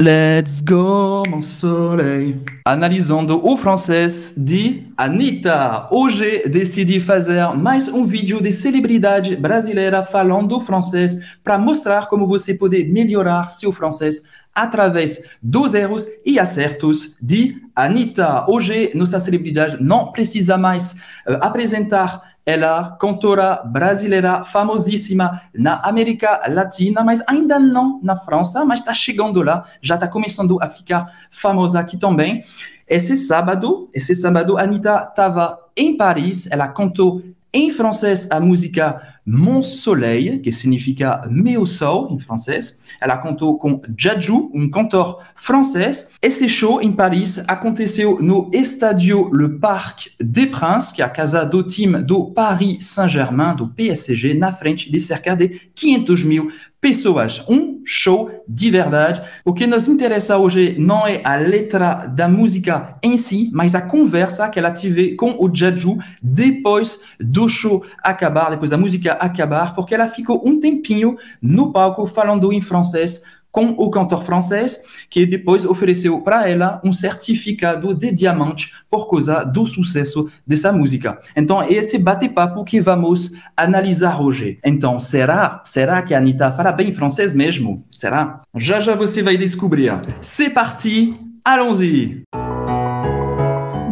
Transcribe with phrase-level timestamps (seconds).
[0.00, 2.42] Let's go, mon soleil.
[2.64, 5.86] Analisando o francês de Anitta.
[5.88, 12.54] Hoje decidi fazer mais um vídeo de celebridade brasileira falando francês para mostrar como você
[12.54, 18.48] pode melhorar seu francês através dos erros e acertos de Anitta.
[18.48, 20.92] Hoje, nossa celebridade não precisa mais
[21.26, 28.80] uh, apresentar ela, cantora brasileira famosíssima na América Latina, mas ainda não na França, mas
[28.80, 32.44] está chegando lá, já está começando a ficar famosa aqui também.
[32.86, 39.62] Esse sábado, esse sábado, Anitta estava em Paris, ela cantou em francês a música Mon
[39.62, 42.78] Soleil, que significa Meu Sol em francês.
[43.00, 46.10] Ela cantou com Jaju, um cantor francês.
[46.20, 51.44] Esse show em Paris aconteceu no Estádio Le Parc des Princes, que é a casa
[51.44, 56.52] do time do Paris Saint-Germain, do PSG, na frente de cerca de 500 mil
[56.84, 57.42] pessoas.
[57.48, 59.22] Um show de verdade.
[59.42, 63.80] O que nos interessa hoje não é a letra da música em si, mas a
[63.80, 69.74] conversa que ela teve com o Jaju depois do show acabar, depois da música acabar,
[69.74, 73.22] porque ela ficou um tempinho no palco falando em francês
[73.54, 79.44] com o cantor francês, que depois ofereceu para ela um certificado de diamante por causa
[79.44, 81.20] do sucesso dessa música.
[81.36, 84.58] Então, esse bate-papo que vamos analisar hoje.
[84.64, 85.62] Então, será?
[85.64, 87.86] Será que a Anitta fala bem francês mesmo?
[87.92, 88.42] Será?
[88.56, 89.92] Já já você vai descobrir.
[90.20, 92.24] C'est parti, allons-y!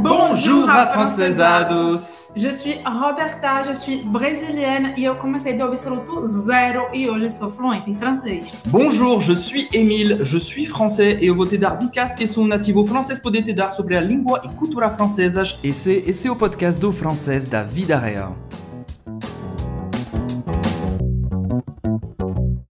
[0.02, 2.21] Bonjour, afrancesados!
[2.34, 7.50] Je suis Roberta, je suis brésilienne e eu comecei do absoluto zero e hoje sou
[7.50, 8.64] fluente em francês.
[8.68, 12.46] Bonjour, je suis Émile, je suis français e eu vou te dar dicas que sou
[12.46, 15.60] nativo francês poder te dar sobre a língua e cultura francesas.
[15.62, 18.34] Esse, esse é o podcast do francês da vida real.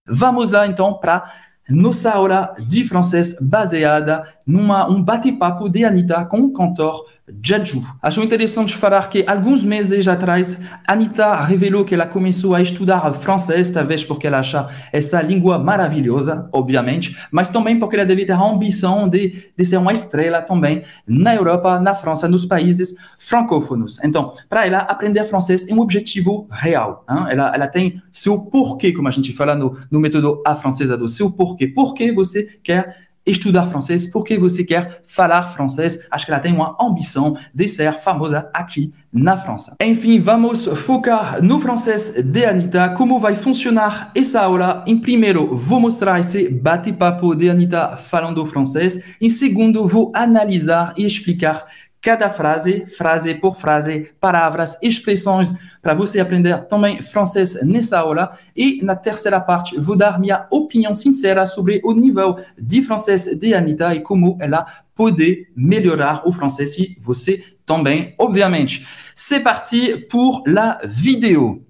[0.05, 1.31] Vamos lá então para
[1.69, 7.05] nossa aula de francês baseada numa um bate-papo de Anitta com o cantor
[7.41, 7.81] Jaju.
[8.01, 13.71] Acho interessante falar que alguns meses atrás, Anitta revelou que ela começou a estudar francês,
[13.71, 18.43] talvez porque ela acha essa língua maravilhosa, obviamente, mas também porque ela deve ter a
[18.43, 24.03] ambição de, de ser uma estrela também na Europa, na França, nos países francófonos.
[24.03, 27.05] Então, para ela, aprender francês é um objetivo real.
[27.09, 27.25] Hein?
[27.29, 31.07] Ela, ela tem seu porquê, como a gente fala no, no método A francesa, do
[31.07, 31.67] seu porquê.
[31.67, 36.05] Por que você quer estudar francês porque você quer falar francês.
[36.09, 39.75] Acho que ela tem uma ambição de ser famosa aqui na França.
[39.81, 44.83] Enfim, vamos focar no francês de Anitta, como vai funcionar essa aula?
[44.87, 49.03] Em primeiro, vou mostrar esse bate-papo de Anitta falando francês.
[49.21, 51.65] Em segundo, vou analisar e explicar
[52.03, 58.37] cada frase, frase por frase, palavras, expressões, para você aprender também francês nessa aula.
[58.53, 63.53] E na terceira parte, vou dar minha opinião sincera sobre o nível de francês de
[63.53, 68.85] Anitta e como ela pode melhorar o francês e você também, obviamente.
[69.15, 71.63] C'est parti pour la vidéo.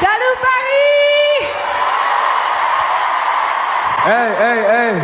[0.00, 1.46] Salut Paris
[4.04, 5.02] Hey, hey, hey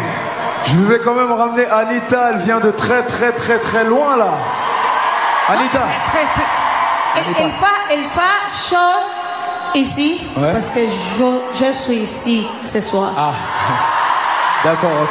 [0.64, 4.16] Je vous ai quand même ramené Anita, elle vient de très très très très loin
[4.16, 4.61] là
[5.52, 5.80] Anita.
[7.14, 8.22] Elle, Anita.
[8.70, 8.76] chaud
[9.74, 10.52] ici Ouais.
[10.52, 13.10] parce que je, je suis ici ce soir.
[13.16, 13.32] Ah
[14.64, 15.10] D'accord, ok.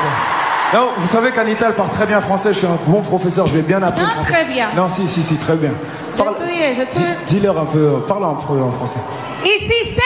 [0.73, 3.55] Non, vous savez qu'Anita elle parle très bien français, je suis un bon professeur, je
[3.55, 4.31] vais bien apprendre Non, français.
[4.31, 4.69] très bien.
[4.75, 5.71] Non, si, si, si, très bien.
[6.17, 8.99] Je te je Dis-leur un peu, parle un peu en français.
[9.45, 10.01] Ici c'est.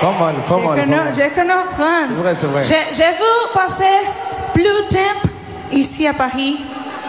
[0.00, 0.80] Pas mal, pas mal.
[0.80, 1.14] pas mal.
[1.14, 2.08] je connais France.
[2.12, 2.64] C'est vrai, c'est vrai.
[2.64, 3.84] Je, je veux passer
[4.52, 5.28] plus de temps
[5.72, 6.60] ici à Paris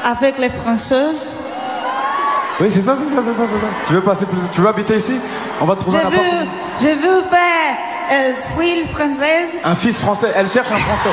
[0.04, 1.26] avec les Françaises.
[2.60, 3.68] Oui, c'est ça, c'est ça, c'est ça, c'est ça.
[3.88, 5.20] Tu veux passer plus, tu veux habiter ici?
[5.60, 6.10] On va te Je trouver un
[6.80, 7.76] je veux faire
[8.12, 9.50] euh, fouille française.
[9.64, 11.10] Un fils français, elle cherche un français.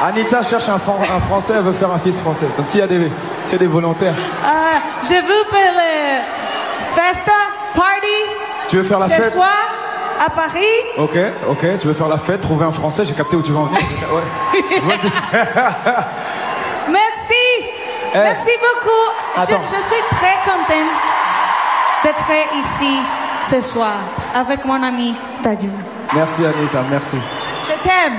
[0.00, 2.46] Anita cherche un, Fran- un français, elle veut faire un fils français.
[2.56, 3.10] Donc s'il y a des,
[3.44, 4.14] s'il y a des volontaires,
[4.46, 6.20] Ah, je veux faire le
[6.94, 7.32] festa
[7.74, 8.06] party
[8.68, 9.32] tu veux faire la ce fête?
[9.32, 9.48] soir
[10.18, 10.64] à Paris.
[10.96, 11.16] Ok,
[11.48, 13.64] ok, tu veux faire la fête, trouver un français, j'ai capté où tu veux en
[13.64, 13.80] venir.
[14.12, 14.22] Ouais.
[16.88, 17.46] Merci.
[18.14, 18.18] Eh.
[18.18, 19.06] Merci beaucoup.
[19.40, 20.88] Je, suis très contente
[22.02, 23.00] d'être ici
[23.42, 23.92] ce soir
[24.34, 25.70] avec mon ami Tadjou.
[26.14, 27.18] Merci Anita, merci.
[27.64, 28.18] Je t'aime.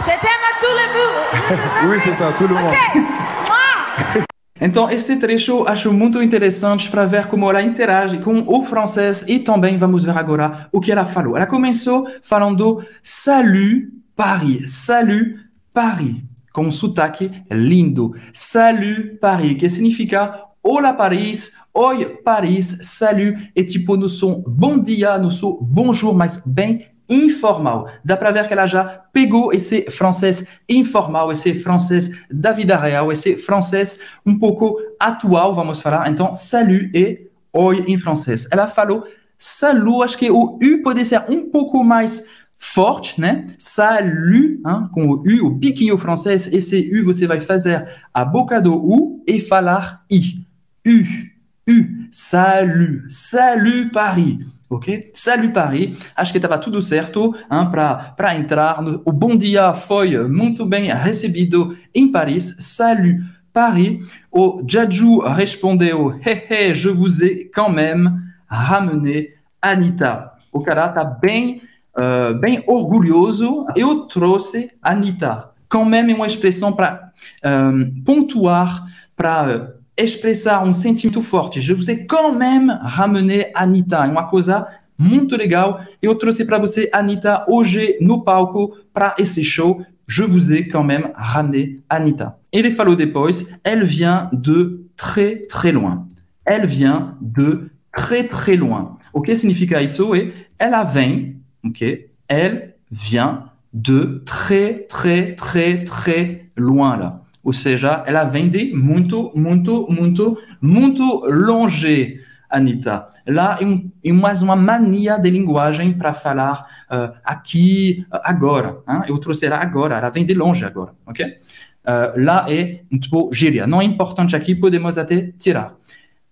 [0.00, 1.90] Je t'aime à tous les bouts.
[1.90, 2.70] Oui, c'est ça, tout le monde.
[2.70, 4.24] Ok.
[4.66, 9.38] Então, esse trecho acho muito interessante para ver como ela interage com o francês e
[9.38, 11.36] também vamos ver agora o que ela falou.
[11.36, 15.38] Ela começou falando Salut Paris, Salut
[15.70, 16.16] Paris,
[16.50, 18.14] com um sotaque lindo.
[18.32, 25.18] Salut Paris, que significa Olá Paris, Oi Paris, Salut, é tipo no som bom dia,
[25.18, 27.88] no som bonjour, mas bem informal.
[28.04, 33.12] Dá para ver que ela já pegou esse francês informal, esse francês da vida real,
[33.12, 36.10] esse francês um pouco atual, vamos falar.
[36.10, 38.48] Então, salut e oi em francês.
[38.50, 39.06] Ela falou
[39.38, 43.46] salut, acho que o U pode ser um pouco mais forte, né?
[43.58, 44.88] Salut, hein?
[44.92, 46.50] com o U, o biquinho francês.
[46.52, 50.46] Esse U você vai fazer a boca do U e falar I.
[50.86, 54.53] U, U, salut, salut Paris.
[54.74, 55.12] Ok?
[55.14, 55.96] Salut Paris.
[56.16, 58.82] Acho que estava tudo certo para entrar.
[59.04, 62.56] O bom dia foi muito bem recebido em Paris.
[62.58, 63.22] Salut
[63.52, 64.04] Paris.
[64.32, 69.28] O Jaju respondeu: Hehe, je vous ai quand même ramené
[69.62, 70.32] Anita.
[70.52, 71.62] O cara tá bem,
[71.96, 73.66] uh, bem orgulhoso.
[73.76, 75.50] Eu trouxe Anita.
[75.68, 77.12] Quand même é uma expressão para
[77.44, 78.86] um, pontuar,
[79.16, 81.60] para expressar um sentimento forte.
[81.60, 84.04] Je vous ai quand même ramené Anita.
[84.04, 84.66] É uma coisa
[84.98, 85.80] muito legal.
[86.02, 89.84] Eu trouxe para você Anita hoje no palco para esse show.
[90.06, 92.38] Je vous ai quand même ramené Anita.
[92.52, 96.06] Ele falou depois, elle vient de très très loin.
[96.44, 98.98] Elle vient de très très loin.
[99.12, 100.14] O que significa isso?
[100.14, 102.10] É ela vem, ok?
[102.28, 107.23] Elle vient de très très très très loin là.
[107.44, 112.18] Ou seja, ela vem de muito, muito, muito, muito longe,
[112.48, 113.06] Anita.
[113.28, 118.78] Lá é, um, é mais uma mania de linguagem para falar uh, aqui, uh, agora.
[118.88, 119.02] Hein?
[119.08, 121.26] Eu trouxe ela agora, ela vem de longe agora, ok?
[121.26, 123.66] Uh, lá é um tipo gíria.
[123.66, 125.74] Não é importante aqui, podemos até tirar.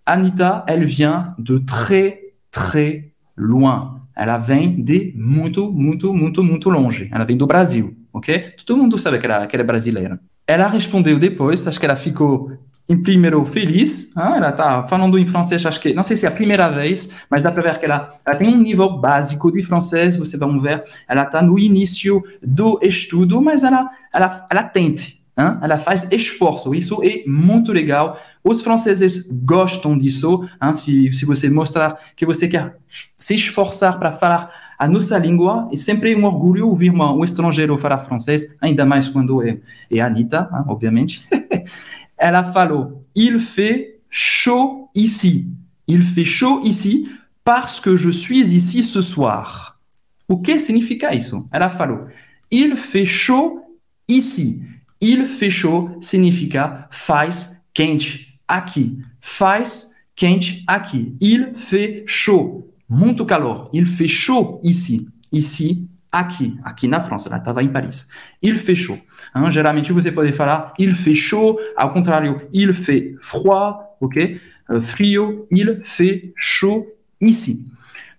[0.07, 2.15] Anita, elle vient de très,
[2.51, 3.05] très
[3.37, 4.01] loin.
[4.17, 7.09] Ela vem de muito, muito, muito, muito longe.
[7.13, 8.53] Ela vem do Brasil, ok?
[8.65, 10.19] Todo mundo sabe que ela, que ela é brasileira.
[10.47, 12.53] Ela respondeu depois, acho que ela ficou
[12.89, 14.15] em primeiro feliz.
[14.17, 17.43] Ela está falando em francês, acho que não sei se é a primeira vez, mas
[17.43, 20.17] dá para ver que ela, ela tem um nível básico de francês.
[20.17, 25.03] Você vai ver, ela está no início do estudo, mas ela, ela, ela tenta.
[25.39, 25.59] Hein?
[25.63, 28.21] Ela faz esforço, isso é muito legal.
[28.45, 30.47] Os franceses gostam disso.
[30.63, 30.75] Hein?
[30.75, 32.77] Se, se você mostrar que você quer
[33.17, 34.51] se esforçar para falar
[34.83, 39.07] a nossa língua, é sempre um orgulho ouvir uma, um estrangeiro falar francês, ainda mais
[39.07, 40.65] quando é, é Anitta, hein?
[40.67, 41.25] obviamente.
[42.19, 45.47] Ela falou: Il fait chaud ici.
[45.87, 47.09] Il fait chaud ici
[47.45, 49.79] parce que je suis ici ce soir.
[50.27, 51.49] O que significa isso?
[51.53, 52.09] Ela falou:
[52.51, 53.61] Il fait chaud
[54.09, 54.65] ici.
[55.01, 58.99] Il fait chaud significa faz quente aqui.
[59.21, 61.15] Faz quente aqui.
[61.21, 62.72] Il fait chaud.
[62.95, 63.71] Muito calor.
[63.73, 65.09] Il fait chaud ici.
[65.33, 66.59] Ici, aqui.
[66.63, 67.27] Aqui na França.
[67.31, 68.07] Ela estava em Paris.
[68.43, 68.99] Il fait chaud.
[69.35, 71.59] Hein, geralmente você pode falar il fait chaud.
[71.75, 73.79] Ao contrário, il fait froid.
[73.99, 74.39] Ok?
[74.69, 75.47] Uh, frio.
[75.51, 76.87] Il fait chaud
[77.19, 77.73] ici.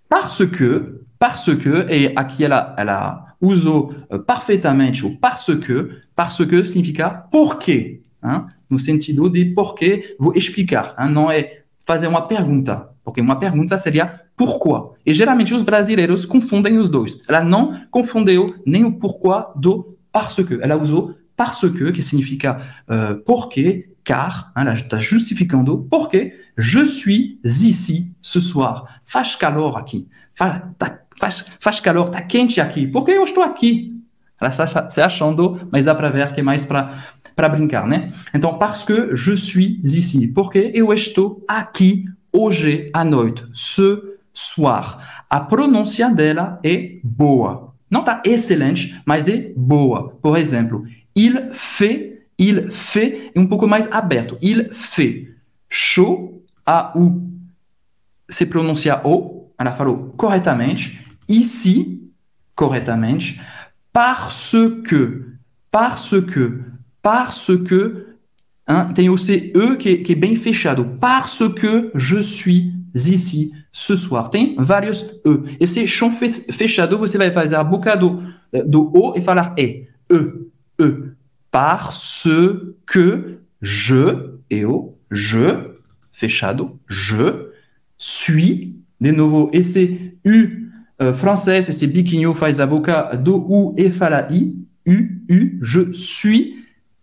[0.10, 6.44] Parce que, parce que, et aqui ela, ela usou uh, perfeitamente o parce que, parce
[6.48, 8.48] que significa porque, hein?
[8.70, 11.12] no sentido de porque, vou explicar, hein?
[11.12, 14.92] não é fazer uma pergunta, porque uma pergunta seria pourquoi.
[15.06, 17.22] E geralmente os brasileiros confundem os dois.
[17.28, 20.60] Ela não confundeu nem o pourquoi do parce que.
[20.62, 26.86] Ela usou parce que, que significa uh, porque, car, hein, ela está justificando, porque je
[26.86, 28.84] suis ici ce soir.
[29.04, 30.08] Faz calor aqui.
[30.34, 31.00] Faz, tá,
[31.60, 32.88] faz, calor, tá quente aqui.
[32.88, 33.92] Porque eu estou aqui?
[34.40, 34.52] Ela
[34.90, 38.12] se achando, mas dá para ver que é mais para brincar, né?
[38.60, 40.28] Parce que je suis ici.
[40.28, 45.26] Porque eu estou aqui hoje à noite, ce soir.
[45.30, 47.74] A pronúncia dela é boa.
[47.90, 50.18] Não está excelente, mas é boa.
[50.22, 50.84] Por exemplo,
[51.16, 54.38] il fait, il fait é um pouco mais aberto.
[54.42, 55.28] Il fait
[55.70, 57.22] chaud, a u
[58.30, 61.04] se pronuncia o, ela falou corretamente.
[61.30, 62.12] Ici,
[62.56, 63.40] corretamente.
[63.92, 65.38] Parce que,
[65.72, 66.64] parce que,
[67.02, 68.13] parce que,
[68.68, 70.98] hein, tem o CE que, que é bem fechado.
[71.00, 74.30] Parce que je suis ici ce soir.
[74.30, 75.58] Tem vários E.
[75.60, 78.22] Esse chão fechado, você vai fazer a boca do,
[78.66, 79.88] do O e falar E.
[80.10, 80.16] E.
[80.80, 81.12] E.
[81.50, 82.28] Parce
[82.86, 85.74] que je, eu, je,
[86.12, 87.50] fechado, je,
[87.98, 90.30] suis, de novo, esse U
[91.00, 94.52] uh, francês, esse biquinho faz a boca do U e fala I.
[94.86, 96.56] U, U, je suis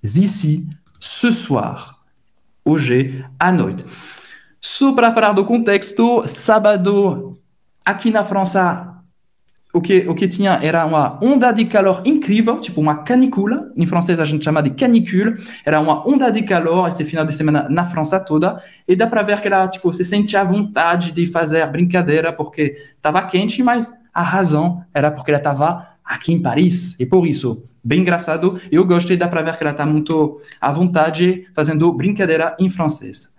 [0.03, 0.69] ici
[1.01, 1.97] ce soir.
[2.65, 3.85] Hoje à noite.
[4.61, 7.39] Só para falar do contexto, sábado,
[7.85, 8.91] aqui na França,
[9.73, 13.73] o que, o que tinha era uma onda de calor incrível, tipo uma canicula.
[13.77, 15.37] Em francês a gente chama de canicule.
[15.65, 18.63] Era uma onda de calor esse final de semana na França toda.
[18.87, 22.77] E dá para ver que ela tipo, se sente à vontade de fazer brincadeira, porque
[22.95, 26.99] estava quente, mas a razão era porque ela estava aqui em Paris.
[26.99, 30.73] E por isso, bem engraçado, eu gostei, dá para ver que ela está muito à
[30.73, 33.33] vontade fazendo brincadeira em francês.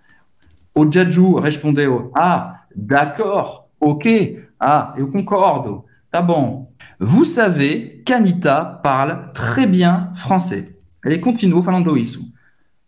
[0.74, 6.72] O Jaju respondeu: Ah, d'accord, ok, ah, eu concordo, tá bom.
[6.98, 10.66] Vous savez qu'Anita parle très bien français.
[11.04, 12.32] Ele continuou falando isso.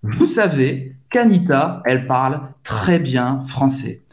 [0.02, 4.04] Vous savez qu'Anita, elle parle très bien français.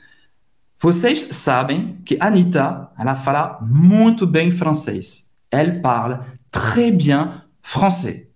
[0.81, 5.30] Vocês sabem que Anita, ela fala muito bem francês.
[5.51, 8.31] Elle parle très bien français.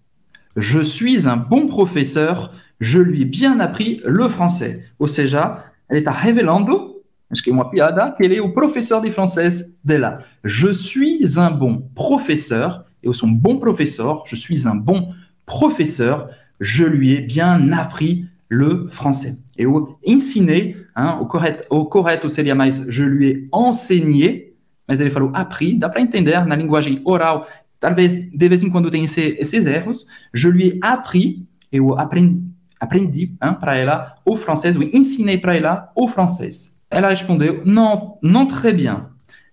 [0.56, 4.82] Je suis un bon professeur, je lui ai bien appris le français.
[5.00, 7.02] Ou seja, ele está revelando,
[7.42, 10.18] que uma piada, que ele é o professeur de francês dela.
[10.44, 15.08] Je suis un bon professeur, eu sou um bom professeur, je suis un bon
[15.46, 16.28] professeur,
[16.60, 19.36] je lui ai bien appris le français.
[19.56, 24.53] Et au ensiné, hein, au correct, au seria mais je lui ai enseigné,
[24.86, 27.46] mas ele falou appris, dá para entender na linguagem oral,
[27.80, 30.06] talvez de vez em quando tem esse, esses erros.
[30.32, 32.42] Je lui ai appris, eu aprendi,
[32.78, 33.26] aprendi
[33.60, 36.80] para ela o francês, eu ensinei para ela o francês.
[36.90, 39.06] Ela respondeu não, não très bien.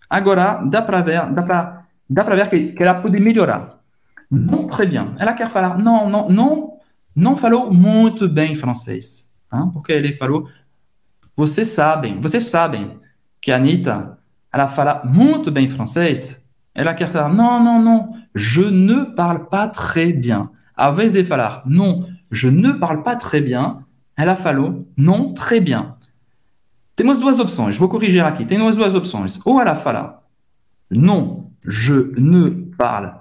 [0.10, 3.80] Agora dá para ver, dá para dá para ver que, que ela pode melhorar.
[4.30, 5.14] Não très bien.
[5.18, 6.74] Ela quer falar não, não, não,
[7.16, 10.48] não falou muito bem francês, hein, porque ele falou
[11.36, 13.00] vocês sabem, vocês sabem
[13.40, 14.18] que a Anitta,
[14.54, 16.48] ela fala muito bem francês.
[16.74, 20.50] Ela quer falar, não, não, não, je ne parle pas très bien.
[20.76, 23.86] Ao invés de falar, non, je ne parle pas très bien,
[24.18, 25.96] ela falou, non, très bien.
[26.96, 28.46] Temos duas opções, vou corrigir aqui.
[28.46, 29.40] Temos duas opções.
[29.46, 30.24] Ou ela fala,
[30.90, 33.16] non, je ne parle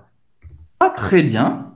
[0.79, 1.75] pas très bien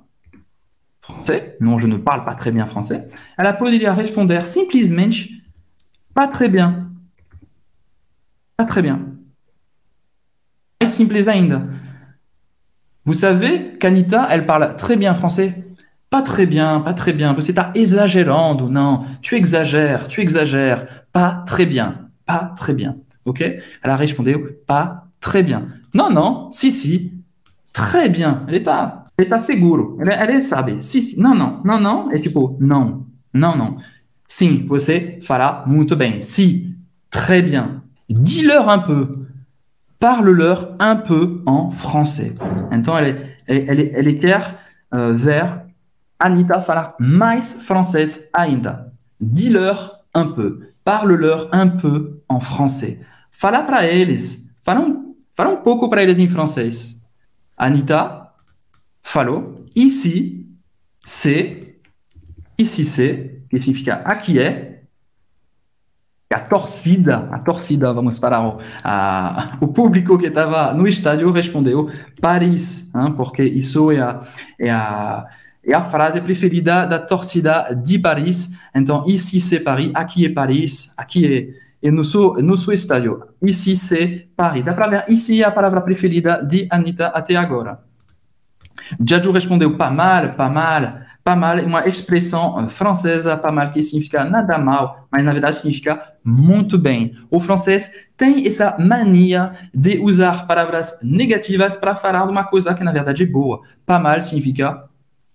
[1.01, 1.57] français.
[1.61, 3.09] Non, je ne parle pas très bien français.
[3.37, 5.29] Ela poderia responder simplesmente
[6.15, 6.91] pas très bien.
[8.57, 9.01] Pas très bien.
[10.89, 11.63] Simples ainda.
[13.05, 15.65] Vous savez qu'Anita, elle parle très bien français
[16.11, 17.33] Pas très bien, pas très bien.
[17.35, 18.69] Você está exagerando.
[18.69, 20.87] Non, tu exagères, tu exagères.
[21.13, 22.97] Pas très bien, pas très bien.
[23.25, 23.41] Ok?
[23.41, 24.37] Elle a répondu
[24.67, 25.67] pas très bien.
[25.95, 27.13] Non, non, si, si.
[27.73, 28.45] Très bien.
[28.49, 29.99] Elle está, elle está seguro.
[30.01, 30.81] Elle, elle sabe.
[30.81, 31.21] Si, si.
[31.21, 32.11] Non, non, non, non.
[32.11, 33.77] É tipo, non, non, non.
[34.27, 36.23] Sim, você fará muito bem.
[36.23, 36.75] Si,
[37.11, 37.83] très bien.
[38.09, 39.27] Dis-leur un peu.
[40.05, 42.35] Parle-leur un peu en français.
[42.71, 44.55] Elle est, elle, elle, elle quer
[44.93, 45.65] uh, ver
[46.19, 48.93] Anita falar mais francês ainda.
[49.19, 50.75] Dis-leur un peu.
[50.85, 53.01] Parle-leur un peu en français.
[53.31, 54.51] Fala para eles.
[54.63, 57.03] Fala um, fala um pouco para eles em francês.
[57.57, 58.35] Anita
[59.03, 59.55] falou.
[59.75, 60.45] Ici,
[61.01, 61.79] c'est.
[62.59, 63.41] Ici, c'est.
[63.49, 64.84] Que significa aqui é.
[66.35, 71.89] A torcida, a torcida, vamos para o, a, o público que estava no estádio respondeu
[72.21, 74.21] Paris, hein, porque isso é a,
[74.59, 75.27] é a
[75.67, 78.57] é a frase preferida da torcida de Paris.
[78.75, 83.23] Então, ici c'est Paris, aqui é Paris, aqui é, é nosso, nosso estádio.
[83.41, 84.65] Ici c'est Paris.
[84.65, 87.79] Dá para ver, ici é a palavra preferida de Anitta até agora.
[89.01, 94.25] Jaju respondeu pas mal, pas mal, pas mal, uma expressão francesa, pas mal, que significa
[94.25, 97.17] nada mal, mas na verdade significa muito bem.
[97.31, 102.85] O francês tem essa mania de usar palavras negativas para falar de uma coisa que
[102.85, 103.63] na verdade é boa.
[103.87, 104.85] Pas mal significa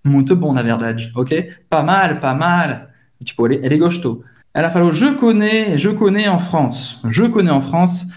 [0.06, 1.50] muito bom, na verdade, ok?
[1.68, 2.88] Pas mal, pas mal.
[3.24, 4.24] Tipo, ele, ele gostou.
[4.54, 7.00] Ela falou, je connais, je connais en France.
[7.10, 8.08] Je connais en France.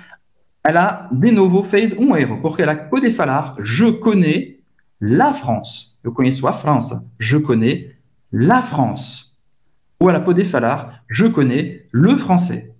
[0.63, 4.59] Ela, de novo, fez um erro, porque ela pode falar, je connais
[5.01, 5.92] la France.
[6.05, 7.05] Eu conheço a França.
[7.19, 7.97] Je connais
[8.33, 9.39] la France.
[10.01, 12.75] Ou ela pode falar, je connais le français.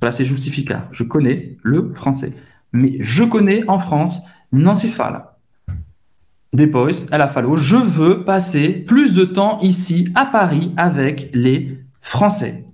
[0.00, 0.88] Para se justificar.
[0.92, 2.32] Je connais le français.
[2.72, 5.38] Mais je connais en France, se fala.
[6.52, 12.64] Depois, ela falou Je veux passer plus de temps ici à Paris avec les Français.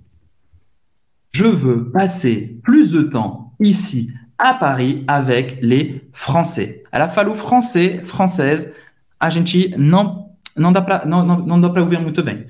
[1.31, 6.83] Je veux passer plus de temps ici à Paris avec les Français.
[6.91, 8.73] Ela falou français, française.
[9.25, 12.45] A gente não, não dá para não, não, não dá para ouvir muito bem.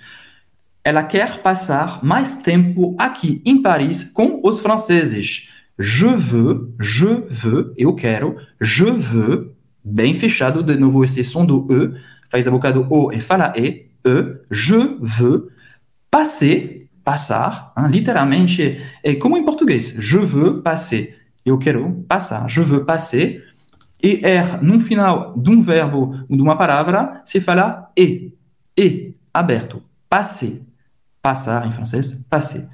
[0.84, 5.50] Ela quer passar mais tempo aqui em Paris com os franceses.
[5.78, 11.68] Je veux, je veux, eu quero, je veux bem fechado, de novo esse som do
[11.70, 15.52] E, faz a boca do O e fala E, E, je veux
[16.10, 22.62] passer, passar, hein, literalmente, é como em português, je veux passer, eu quero passar, je
[22.62, 23.44] veux passer,
[24.06, 28.36] e R no final de um verbo ou de uma palavra, se fala E,
[29.34, 30.62] aberto, passer,
[31.24, 32.70] passar em francês, passer.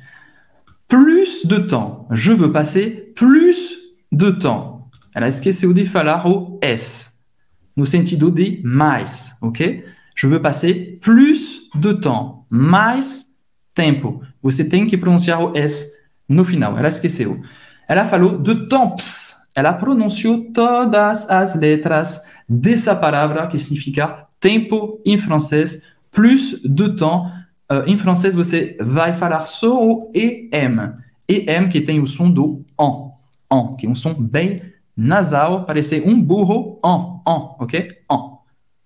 [0.89, 3.77] Plus de temps, je veux passer plus
[4.11, 4.89] de temps.
[5.15, 7.11] ela esqueceu de falar o S,
[7.77, 9.85] no sentido de mais, ok?
[10.15, 13.25] Je veux passer plus de temps, mais
[13.73, 14.21] tempo.
[14.43, 15.89] Você tem que pronunciar o S
[16.27, 16.77] no final.
[16.77, 17.41] Ela esqueceu.
[17.87, 19.40] Ela falou de temps.
[19.55, 27.31] Ela pronunciou todas as letras dessa palavra que significa tempo em francês, plus de temps.
[27.71, 30.93] Uh, em francês você vai falar só o EM.
[31.27, 33.11] EM que tem o som do on.
[33.51, 34.61] On, que é um som bem
[34.95, 36.79] nasal, parece um burro.
[36.83, 37.89] On, on, ok?
[38.09, 38.37] On.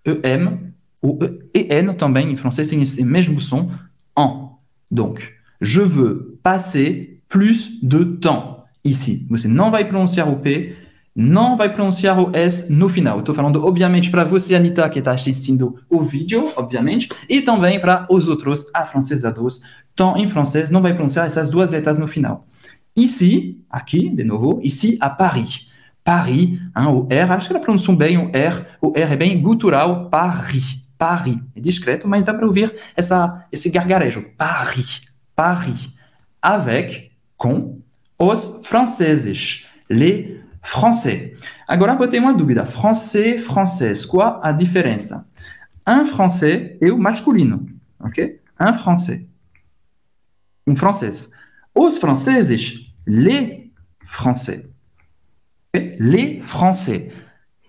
[0.06, 1.20] EM ou
[1.54, 3.68] EN também em francês tem esse mesmo som.
[4.16, 4.58] En.
[4.90, 8.55] Donc, je veux passer plus de temps
[8.86, 9.26] ici.
[9.30, 10.76] Você não vai pronunciar o P,
[11.16, 13.20] não vai pronunciar o S no final.
[13.20, 18.06] Estou falando, obviamente, para você, Anita, que está assistindo o vídeo, obviamente, e também para
[18.10, 19.62] os outros afrancesados.
[19.94, 22.46] Então, em francês, não vai pronunciar essas duas letras no final.
[22.96, 25.70] Ici, aqui, de novo, ici, à Paris.
[26.04, 29.42] Paris, hein, o R, acho que ela pronunciou bem o R, o R é bem
[29.42, 30.86] gutural, Paris.
[30.98, 31.38] Paris.
[31.56, 34.26] É discreto, mas dá para ouvir essa, esse gargarejo.
[34.38, 35.02] Paris,
[35.36, 35.90] Paris.
[36.42, 37.82] Avec, com,
[38.20, 41.34] os franceses, les français.
[41.68, 42.66] Agora botei uma dúvida.
[42.66, 45.28] Français, française, qual a diferença?
[45.88, 47.66] Un français é o masculino,
[48.00, 48.40] ok?
[48.60, 49.28] Un français.
[50.68, 51.32] Um francês.
[51.74, 53.72] Os franceses, les
[54.04, 54.70] français.
[55.74, 57.12] Les français.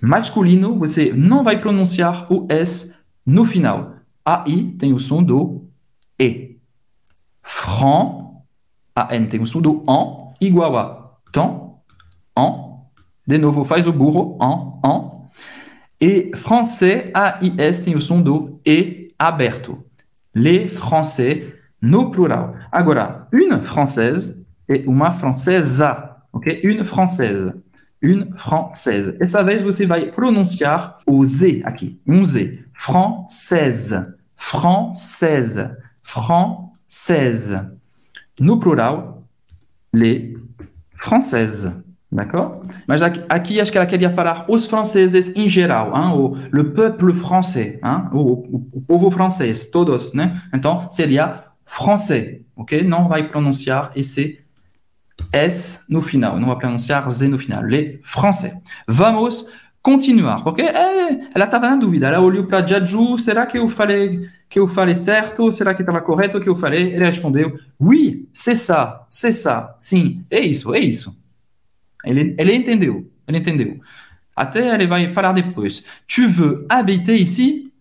[0.03, 3.97] Masculino, você não vai pronunciar o S no final.
[4.25, 5.69] AI tem o som do
[6.19, 6.57] E.
[7.43, 8.25] Franc,
[8.95, 11.81] AN tem o som do AN, igual a temps,
[12.35, 12.83] AN.
[13.26, 15.11] De novo, faz o burro, AN, AN.
[16.00, 19.85] E français, AIS tem o som do E aberto.
[20.35, 22.55] Les français, no plural.
[22.71, 26.61] Agora, une française e uma francesa, ok?
[26.64, 27.55] Une française.
[28.02, 29.16] Une française.
[29.19, 34.02] Essa vez você vai pronunciar o Z aqui, um Z française,
[34.37, 35.71] française,
[36.03, 37.70] française.
[38.38, 39.15] No plural,
[39.96, 40.37] les
[40.98, 41.82] françaises.
[42.12, 42.62] D'accord?
[43.28, 46.12] Aqui acho que ela queria falar os franceses em geral, hein?
[46.14, 48.09] o, le peuple français, hein?
[48.12, 50.40] o, o, o povo francês, todos, né?
[50.54, 52.85] Então seria français, ok?
[52.85, 54.38] Não vai pronunciar esse
[55.32, 58.52] S no final, não vai pronunciar Z no final, les français.
[58.87, 59.46] Vamos
[59.87, 62.09] continuar, porque é, ela estava na dúvida.
[62.09, 65.55] Ela olhou para Jaju, será que eu falei que eu falei certo?
[65.55, 66.92] Será que estava correto o que eu falei?
[66.92, 71.16] Ele respondeu, oui, c'est ça, c'est ça, sim, é isso, é isso.
[72.05, 73.79] Ele, ele entendeu, ele entendeu.
[74.35, 75.85] Até ele vai falar depois.
[76.09, 77.72] Tu veux habiter ici?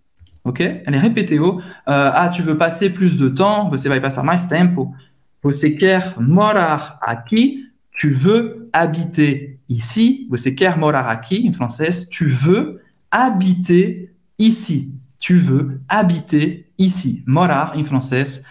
[0.43, 0.83] Ok?
[0.85, 1.57] Ele repetiu.
[1.57, 3.69] Uh, ah, tu veux passer plus de temps?
[3.71, 4.95] Você vai passar mais tempo?
[5.41, 7.65] Você quer morar aqui?
[7.99, 14.99] Tu veux habiter ici, você quer morar aqui, em francês, tu veux habiter ici.
[15.19, 17.23] Tu veux habiter ici.
[17.25, 18.43] Morar, em francês,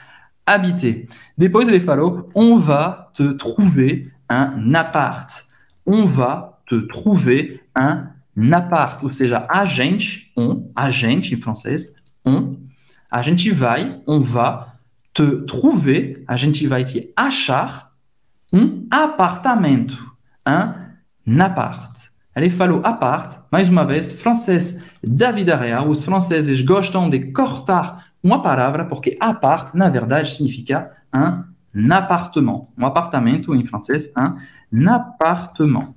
[0.47, 1.09] habiter.
[1.37, 5.45] Depois ele falou, on va te trouver un appart.
[5.87, 9.03] On va te trouver un appart.
[9.05, 12.53] Ou seja, a gente, on, a gente, em francês, on,
[13.11, 14.75] a gente vai, on va
[15.13, 17.93] te trouver, a gente vai te achar
[18.53, 20.13] um apartamento.
[20.47, 20.84] Un
[21.27, 21.95] Napart.
[22.37, 25.89] Ele falou apart, mais uma vez, francês da vida real.
[25.89, 32.63] Os franceses gostam de cortar uma palavra porque apart, na verdade, significa um appartement.
[32.77, 34.11] Um apartamento em francês,
[34.73, 35.95] um appartement.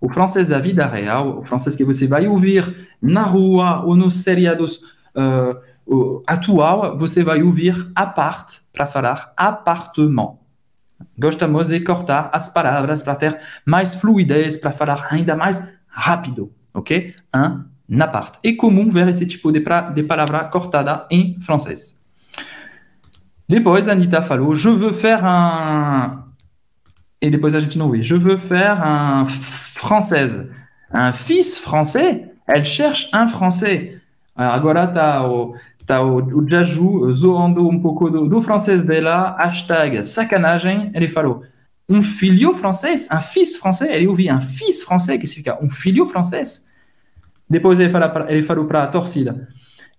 [0.00, 4.22] O francês da vida real, o francês que você vai ouvir na rua ou nos
[4.22, 4.82] seriados
[5.16, 10.41] uh, atual, você vai ouvir apart para falar apartement.
[11.18, 17.14] Gostamos de cortar as palavras para ter mais fluidez, para falar ainda mais rápido, ok?
[17.34, 18.36] Un apart.
[18.42, 22.00] É comum ver esse tipo de, pra, de palavra cortada em francês.
[23.48, 26.24] Depois a Anitta falou, je veux faire un...
[27.20, 28.02] Et depois a gente não ouve.
[28.02, 30.48] Je veux faire un française.
[30.90, 32.32] Un fils français?
[32.46, 34.00] Elle cherche un français.
[34.34, 35.22] Agora tá
[35.86, 40.90] Tá o, o zoando um pouco do, do francês dela, hashtag sacanagem.
[40.94, 41.42] Ele falou
[41.88, 43.90] um filho francês, um fils francês.
[43.90, 46.68] Ele ouviu um fils francês, que significa um filho francês.
[47.48, 49.48] Depois ele, fala, ele falou para a torcida: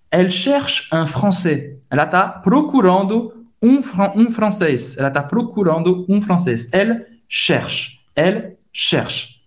[0.09, 1.77] Elle cherche un français.
[1.89, 3.79] Ela está procurando um,
[4.15, 4.97] um francês.
[4.97, 6.69] Ela está procurando um francês.
[6.71, 7.99] Elle cherche.
[8.15, 9.41] Elle cherche.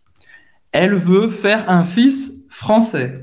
[0.73, 3.23] Elle veut faire un fils français.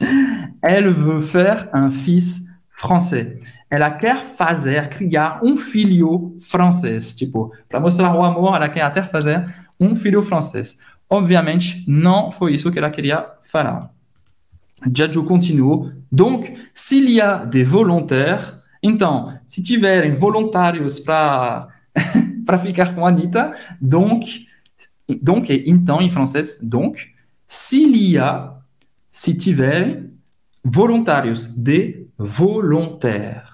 [0.62, 2.47] Elle veut faire un fils
[2.78, 3.38] français.
[3.68, 7.14] Ela quer fazer, criar um filho francês.
[7.14, 9.44] Tipo, para mostrar o amor, ela quer até fazer
[9.78, 10.78] um filho francês.
[11.10, 13.90] Obviamente, não foi isso que ela queria falar.
[14.94, 15.90] Jaju continuou.
[16.10, 21.68] Donc, s'il y a des volontaires, então, se tiverem voluntários para
[22.46, 23.10] para ficar com a
[23.80, 24.46] donc,
[25.20, 27.12] donc é então em francês, donc,
[27.46, 28.54] s'il y a,
[29.10, 30.10] se tiverem
[30.64, 33.48] voluntários, de volontaires.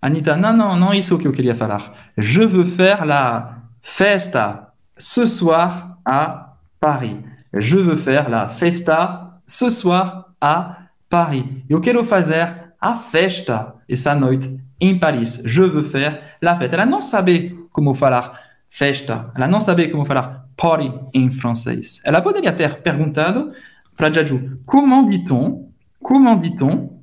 [0.00, 1.92] Anita, não, não é isso que eu queria falar.
[2.16, 7.16] Je veux faire la festa ce soir à Paris.
[7.52, 11.64] Je veux faire la festa ce soir à Paris.
[11.68, 14.48] Eu quero fazer a festa essa noite
[14.80, 15.40] em Paris.
[15.44, 16.74] Je veux faire la fête.
[16.74, 19.32] Ela não sabe como falar festa.
[19.34, 22.00] Ela não sabe como falar party em francês.
[22.04, 23.52] Ela poderia ter perguntado
[23.96, 26.97] para Jaju, comment dit-on, comment dit-on,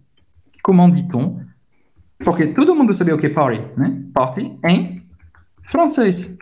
[0.65, 1.37] comment dit-on,
[2.23, 4.01] porque todo mundo sabia o que é party, né?
[4.11, 4.99] Party em
[5.61, 6.35] francês.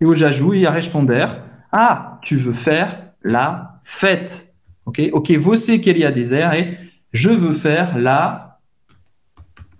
[0.00, 1.28] E o Jaju ia responder,
[1.70, 4.48] ah, tu veux faire la fête.
[4.84, 5.10] Ok?
[5.12, 8.58] O que você queria dizer é, je veux faire la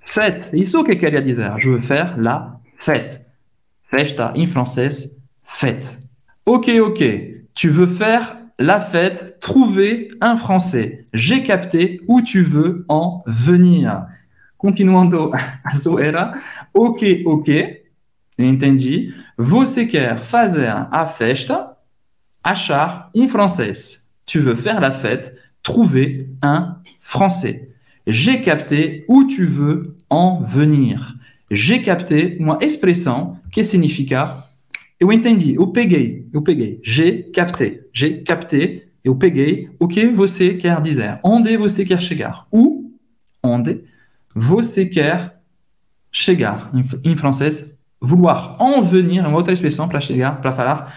[0.05, 0.53] fête.
[0.53, 3.27] Isso o que queria dizer, je veux faire la fête.
[3.91, 5.99] Festa em francês, fête.
[6.47, 7.03] Ok, ok.
[7.53, 11.07] Tu veux faire la fête, trouver un français.
[11.13, 14.07] J'ai capté où tu veux en venir.
[14.59, 15.33] Continuando
[16.15, 16.35] a.
[16.73, 17.51] Ok, ok.
[18.41, 19.13] Entendi.
[19.39, 21.79] Você quer fazer a festa,
[22.43, 24.11] achar um francês.
[24.27, 27.69] Tu veux faire la fête, trouver un français.
[28.07, 31.15] J'ai capté où tu veux en venir.
[31.51, 34.45] J'ai capté uma expressão que significa
[34.99, 36.81] eu entendi, eu peguei, eu peguei.
[36.83, 41.19] J'ai capté, j'ai capté, eu peguei o que você quer dizer.
[41.23, 42.47] Onde você quer chegar?
[42.53, 42.93] Où,
[43.43, 43.85] onde
[44.35, 45.41] você quer
[46.11, 46.71] chegar.
[47.05, 50.95] Em francês, vouloir en venir é uma outra expressão para chegar, para falar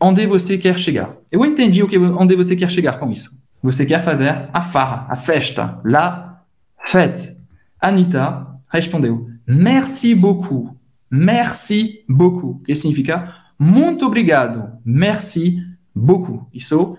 [0.00, 1.16] onde você quer chegar.
[1.30, 3.42] Eu entendi o que onde você quer chegar com isso.
[3.62, 6.42] Você quer fazer a farra, a festa, la
[6.84, 7.34] fête.
[7.80, 10.76] Anita respondeu: Merci beaucoup.
[11.16, 12.62] Merci beaucoup.
[12.64, 14.78] Que significa muito obrigado.
[14.84, 15.58] Merci
[15.94, 16.46] beaucoup.
[16.52, 16.96] Isso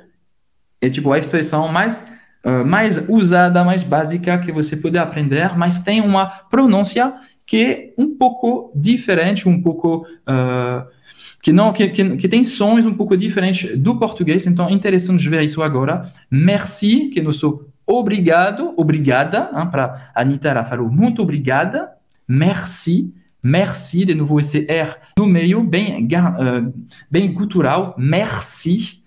[0.82, 2.06] é tipo a expressão mais
[2.46, 7.14] uh, mais usada, mais básica que você pode aprender, mas tem uma pronúncia
[7.46, 10.86] que é um pouco diferente, um pouco uh,
[11.42, 14.46] que não que, que, que, tem sons um pouco diferentes do português.
[14.46, 16.12] Então, é interessante ver isso agora.
[16.30, 21.90] Merci, que não sou obrigado, obrigada, hein, para Anitta, ela falou muito obrigada.
[22.28, 26.08] Merci, merci, de novo esse R no meio, bem,
[27.10, 27.36] bem.
[27.98, 29.04] Merci,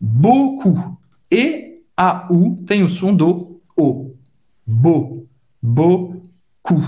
[0.00, 0.96] beaucoup.
[1.30, 4.14] E a U tem o som do O.
[4.66, 5.26] Bo,
[5.62, 6.82] beaucoup.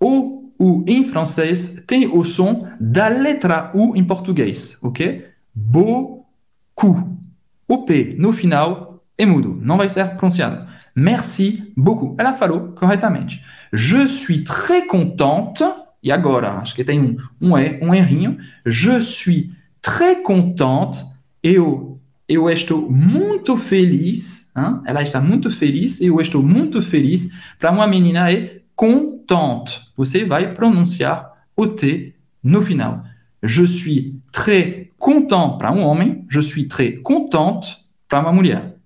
[0.00, 5.26] O U em francês tem o som da letra U em português, ok?
[5.54, 7.18] Beaucoup.
[7.66, 10.66] O P no final é mudo, não vai ser pronunciado.
[10.94, 12.14] Merci beaucoup.
[12.18, 13.42] Ela falou corretamente.
[13.72, 15.62] Je suis très contente.
[16.02, 18.38] E agora, acho que tem um, um, e, um errinho.
[18.64, 19.50] Je suis
[19.82, 21.04] très contente.
[21.42, 24.52] Eu, eu estou muito feliz.
[24.56, 24.80] Hein?
[24.86, 26.00] Ela está muito feliz.
[26.00, 27.30] Eu estou muito feliz.
[27.58, 29.80] Para uma menina é contente.
[29.96, 33.02] Você vai pronunciar o T no final.
[33.42, 36.24] Je suis très content para um homem.
[36.28, 37.76] Je suis très contente
[38.08, 38.76] para uma mulher.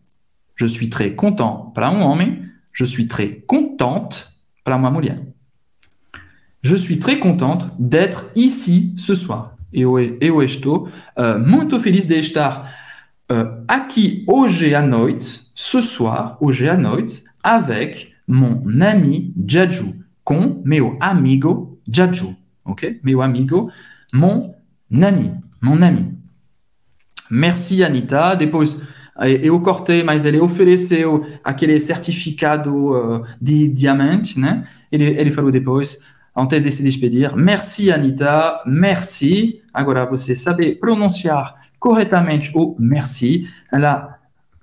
[0.57, 2.43] Je suis très content para um homem.
[2.75, 4.25] Je suis très contente
[4.65, 5.32] para uma mulher.
[6.63, 9.57] Je suis très contente d'être ici ce soir.
[9.73, 12.73] Eu, eu estou uh, muito feliz de estar
[13.31, 16.79] uh, aqui hoje à noite, ce soir, hoje à
[17.43, 23.01] avec mon ami Jaju, com meu amigo Jaju, ok?
[23.03, 23.71] Meu amigo,
[24.13, 24.55] mon
[24.93, 26.15] ami, mon ami.
[27.29, 28.37] Merci Anita.
[28.37, 28.79] Depois
[29.43, 34.65] eu cortei, mas ele ofereceu aquele certificado uh, de diamante, né?
[34.93, 35.99] Ele, ele falou depois,
[36.35, 39.63] antes de se despedir, merci Anita, merci.
[39.73, 43.49] Agora você sabe pronunciar corretamente o merci.
[43.71, 44.19] Ela,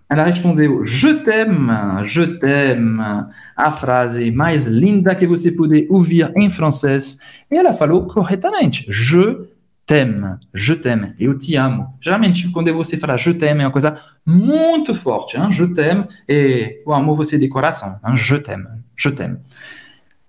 [0.10, 6.50] ela respondeu, je t'aime, je t'aime, a frase mais linda que você pode ouvir em
[6.50, 7.20] francês.
[7.52, 9.50] E ela falou corretamente, je
[9.86, 11.96] t'aime, je t'aime, eu te amo.
[12.00, 15.36] Geralmente, quando você fala je t'aime, é uma coisa muito forte.
[15.36, 15.52] Hein?
[15.52, 18.00] Je t'aime e o amor você de coração.
[18.06, 18.16] Hein?
[18.16, 19.40] Je t'aime, je t'aime.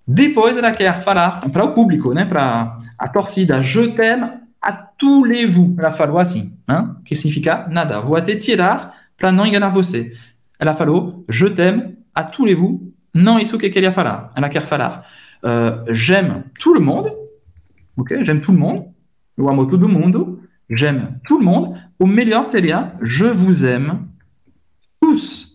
[0.07, 2.25] Depois ela quer falar para o público, né?
[2.25, 5.75] para a torcida, je t'aime a tous les vous.
[5.77, 6.95] Ela falou assim, hein?
[7.05, 7.99] que significa nada.
[8.01, 10.13] Vou até tirar para não enganar você.
[10.59, 12.91] Ela falou, je t'aime a tous les vous.
[13.13, 14.31] Não é isso que queria falar.
[14.35, 15.05] Ela quer falar,
[15.43, 17.09] uh, j'aime tout le monde.
[17.97, 18.23] Ok?
[18.23, 18.85] J'aime tout le monde.
[19.37, 20.41] Eu amo todo mundo.
[20.71, 21.77] j'aime tout le monde.
[21.99, 24.07] Ou melhor seria, je vous aime
[25.01, 25.50] tous.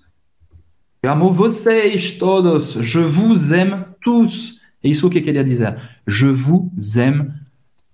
[1.07, 2.73] Eu amo vocês todos.
[2.73, 4.61] Je vous aime tous.
[4.83, 5.77] É isso que queria dizer.
[6.05, 7.31] Je vous aime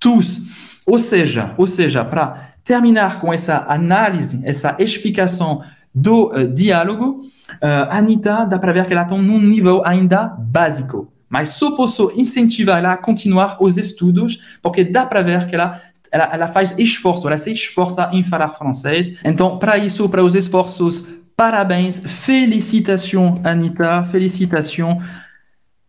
[0.00, 0.40] tous.
[0.86, 5.62] Ou seja, ou seja, para terminar com essa análise, essa explicação
[5.94, 7.20] do uh, diálogo,
[7.62, 11.12] uh, Anita dá para ver que ela está num nível ainda básico.
[11.28, 15.78] Mas só posso incentivar ela a continuar os estudos, porque dá para ver que ela
[16.10, 19.18] ela, ela faz esforço, ela se esforça em falar francês.
[19.24, 24.98] Então, para isso, para os esforços, parabéns, félicitations, Anita, félicitations.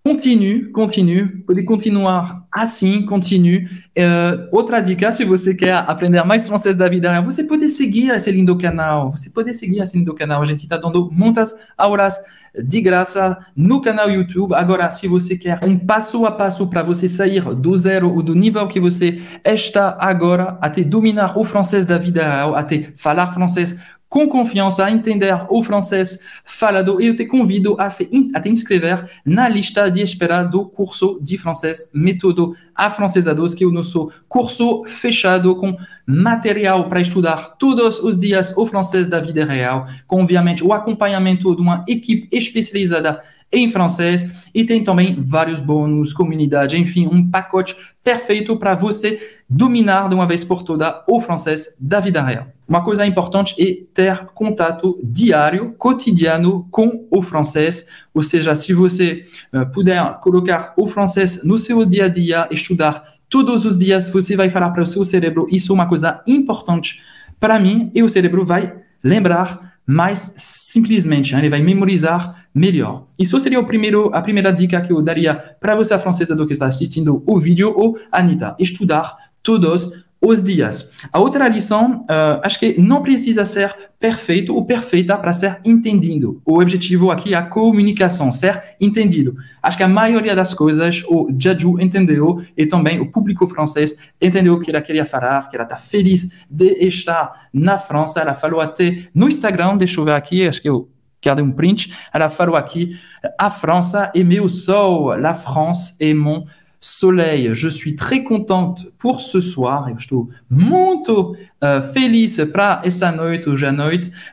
[0.06, 3.70] Continue, continue, pode continuar assim, continue.
[3.98, 8.30] Uh, outra dica, se você quer aprender mais francês da vida você pode seguir esse
[8.30, 9.12] lindo canal.
[9.12, 10.42] Você pode seguir esse lindo canal.
[10.42, 12.20] A gente está dando muitas aulas
[12.54, 14.54] de graça no canal YouTube.
[14.54, 18.36] Agora, se você quer um passo a passo para você sair do zero ou do
[18.36, 23.80] nível que você está agora, até dominar o francês da vida real, até falar francês
[24.14, 29.10] com confiança, a entender o francês falado, eu te convido a, se, a te inscrever
[29.26, 34.84] na lista de espera do curso de francês Método Afrancesados, que é o nosso curso
[34.86, 40.64] fechado com material para estudar todos os dias o francês da vida real, com obviamente
[40.64, 43.20] o acompanhamento de uma equipe especializada
[43.54, 50.10] em francês e tem também vários bônus, comunidade, enfim, um pacote perfeito para você dominar
[50.10, 52.48] de uma vez por toda o francês da vida real.
[52.68, 59.26] Uma coisa importante é ter contato diário, cotidiano com o francês, ou seja, se você
[59.54, 64.36] uh, puder colocar o francês no seu dia a dia, estudar todos os dias, você
[64.36, 67.02] vai falar para o seu cérebro, isso é uma coisa importante
[67.40, 73.08] para mim, e o cérebro vai lembrar mais simplesmente, ele vai memorizar melhor.
[73.18, 76.48] Isso seria o primeiro, a primeira dica que eu daria para você, a francesa, do
[76.48, 80.94] que está assistindo o vídeo, ou Anita, estudar todos os dias.
[81.12, 86.42] A outra lição, uh, acho que não precisa ser perfeito ou perfeita para ser entendido.
[86.46, 89.36] O objetivo aqui é a comunicação, ser entendido.
[89.62, 94.58] Acho que a maioria das coisas o Jaju entendeu e também o público francês entendeu
[94.60, 98.22] que ela queria falar, que ela está feliz de estar na França.
[98.22, 101.94] Ela falou até no Instagram, deixa eu ver aqui, acho que eu quero um print.
[102.14, 102.98] Ela falou aqui:
[103.38, 106.46] a França é meu sol, la France est mon
[106.84, 107.52] soleil.
[107.54, 109.88] Je suis très contente pour ce soir.
[109.96, 113.48] Je estou muito uh, feliz para essa noite.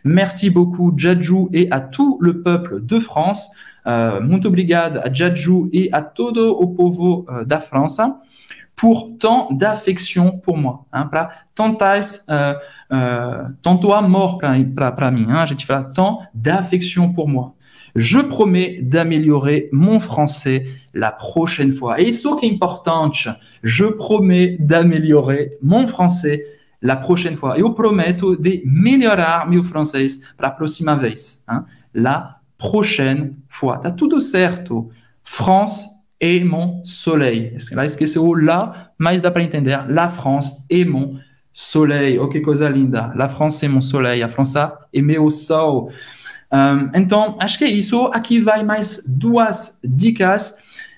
[0.04, 3.48] Merci beaucoup, Jadju, et à tout le peuple de France.
[3.86, 8.20] Uh, muito obrigado Jadju et à todo o povo uh, da França
[8.76, 12.56] pour tant d'affection pour moi, hein, para tantas, uh,
[12.90, 15.26] uh, tanto amor para mim.
[15.28, 17.54] Hein, a gente fala tant d'affection pour moi.
[17.94, 22.00] Je promets d'améliorer mon français la prochaine fois.
[22.00, 23.10] Et ce qui est important,
[23.62, 26.44] je promets d'améliorer mon français
[26.82, 27.58] la prochaine fois.
[27.58, 31.44] Eu prometo de melhorar meu francês para a próxima vez.
[31.48, 31.64] Hein?
[31.94, 33.78] La prochaine fois.
[33.78, 34.88] Tá tudo certo.
[35.22, 35.84] France
[36.20, 37.56] est mon soleil.
[37.72, 39.76] Lá esqueceu là, mas dá para entender.
[39.88, 41.18] La France est mon
[41.52, 42.18] soleil.
[42.30, 43.12] Que coisa linda.
[43.16, 44.22] La France est mon soleil.
[44.22, 45.90] A França é meu sol.
[46.52, 48.06] Um, então, acho que é isso.
[48.06, 50.56] Aqui vai mais duas dicas.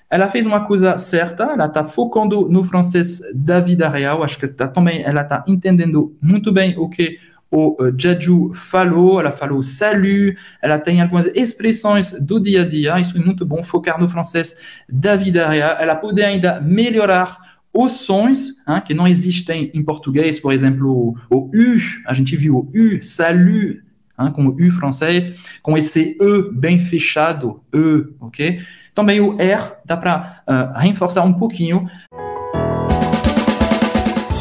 [0.09, 4.23] Ela fez uma coisa certa, ela está focando no francês da vida real.
[4.23, 7.17] Acho que tá, também ela está entendendo muito bem o que
[7.49, 9.19] o uh, falou.
[9.19, 12.99] Ela falou salut, ela tem algumas expressões do dia a dia.
[12.99, 14.55] Isso é muito bom, focar no francês
[14.87, 15.77] da vida real.
[15.79, 17.37] Ela pode ainda melhorar
[17.73, 22.55] os sons hein, que não existem em português, por exemplo, o U, a gente viu
[22.55, 23.81] o U, salut,
[24.19, 28.61] hein, com o U francês, com esse E bem fechado, E, ok?
[28.93, 31.87] Também o R dá para uh, reforçar um pouquinho.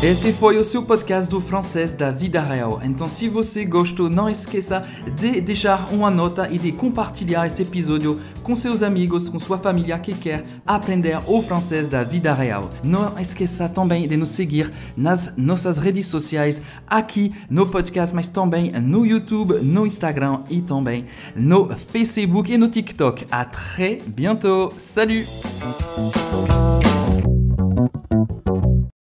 [0.02, 2.80] Esse foi o seu podcast do francês da vida real.
[2.82, 4.82] Então, se você gostou, não esqueça
[5.14, 9.96] de deixar uma nota e de compartilhar esse episódio com seus amigos, com sua família
[10.00, 12.68] que quer aprender o francês da vida real.
[12.82, 18.72] Não esqueça também de nos seguir nas nossas redes sociais, aqui no podcast, mas também
[18.72, 23.24] no YouTube, no Instagram e também no Facebook e no TikTok.
[23.30, 24.74] À très bientôt.
[24.76, 25.28] Salut!